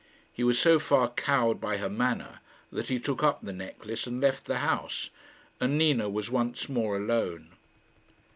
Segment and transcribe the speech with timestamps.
[0.33, 2.39] He was so far cowed by her manner
[2.71, 5.11] that he took up the necklace and left the house,
[5.59, 7.49] and Nina was once more alone.